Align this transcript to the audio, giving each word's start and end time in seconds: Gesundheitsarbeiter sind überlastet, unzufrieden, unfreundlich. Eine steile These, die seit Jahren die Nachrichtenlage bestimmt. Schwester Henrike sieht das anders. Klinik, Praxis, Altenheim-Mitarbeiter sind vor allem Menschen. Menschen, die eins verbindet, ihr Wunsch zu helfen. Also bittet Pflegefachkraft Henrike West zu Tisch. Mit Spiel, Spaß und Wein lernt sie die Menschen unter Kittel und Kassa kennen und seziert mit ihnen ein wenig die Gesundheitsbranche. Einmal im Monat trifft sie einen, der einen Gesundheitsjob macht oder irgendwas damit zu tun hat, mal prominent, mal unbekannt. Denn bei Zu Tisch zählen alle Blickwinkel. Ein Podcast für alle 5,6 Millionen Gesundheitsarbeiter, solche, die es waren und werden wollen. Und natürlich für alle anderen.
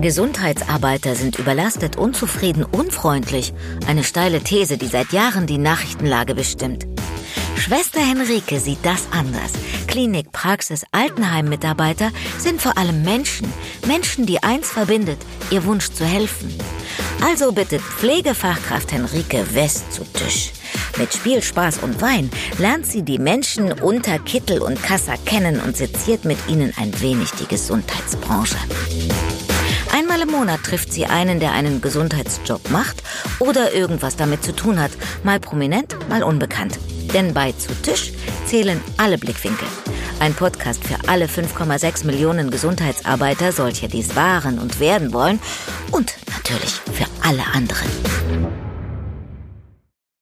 Gesundheitsarbeiter 0.00 1.14
sind 1.14 1.38
überlastet, 1.38 1.96
unzufrieden, 1.96 2.64
unfreundlich. 2.64 3.54
Eine 3.86 4.04
steile 4.04 4.40
These, 4.40 4.76
die 4.76 4.86
seit 4.86 5.12
Jahren 5.12 5.46
die 5.46 5.58
Nachrichtenlage 5.58 6.34
bestimmt. 6.34 6.86
Schwester 7.56 8.00
Henrike 8.00 8.60
sieht 8.60 8.84
das 8.84 9.08
anders. 9.10 9.52
Klinik, 9.86 10.30
Praxis, 10.30 10.84
Altenheim-Mitarbeiter 10.92 12.10
sind 12.38 12.60
vor 12.60 12.76
allem 12.76 13.02
Menschen. 13.02 13.50
Menschen, 13.86 14.26
die 14.26 14.42
eins 14.42 14.68
verbindet, 14.68 15.18
ihr 15.50 15.64
Wunsch 15.64 15.90
zu 15.90 16.04
helfen. 16.04 16.54
Also 17.24 17.52
bittet 17.52 17.80
Pflegefachkraft 17.80 18.92
Henrike 18.92 19.44
West 19.54 19.92
zu 19.92 20.04
Tisch. 20.04 20.52
Mit 20.98 21.14
Spiel, 21.14 21.42
Spaß 21.42 21.78
und 21.78 22.00
Wein 22.02 22.30
lernt 22.58 22.86
sie 22.86 23.02
die 23.02 23.18
Menschen 23.18 23.72
unter 23.72 24.18
Kittel 24.18 24.60
und 24.60 24.82
Kassa 24.82 25.14
kennen 25.24 25.60
und 25.60 25.76
seziert 25.76 26.24
mit 26.24 26.38
ihnen 26.48 26.72
ein 26.76 27.00
wenig 27.00 27.30
die 27.32 27.46
Gesundheitsbranche. 27.46 28.56
Einmal 30.16 30.28
im 30.28 30.40
Monat 30.40 30.62
trifft 30.62 30.94
sie 30.94 31.04
einen, 31.04 31.40
der 31.40 31.52
einen 31.52 31.82
Gesundheitsjob 31.82 32.70
macht 32.70 33.02
oder 33.38 33.74
irgendwas 33.74 34.16
damit 34.16 34.42
zu 34.42 34.56
tun 34.56 34.80
hat, 34.80 34.90
mal 35.24 35.38
prominent, 35.38 35.94
mal 36.08 36.22
unbekannt. 36.22 36.78
Denn 37.12 37.34
bei 37.34 37.52
Zu 37.52 37.74
Tisch 37.82 38.12
zählen 38.46 38.80
alle 38.96 39.18
Blickwinkel. 39.18 39.68
Ein 40.18 40.32
Podcast 40.32 40.82
für 40.82 41.06
alle 41.06 41.26
5,6 41.26 42.06
Millionen 42.06 42.50
Gesundheitsarbeiter, 42.50 43.52
solche, 43.52 43.88
die 43.88 44.00
es 44.00 44.16
waren 44.16 44.58
und 44.58 44.80
werden 44.80 45.12
wollen. 45.12 45.38
Und 45.90 46.14
natürlich 46.32 46.72
für 46.94 47.04
alle 47.20 47.44
anderen. 47.52 48.65